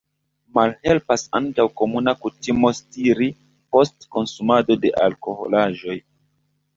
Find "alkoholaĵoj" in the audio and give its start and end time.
5.05-5.99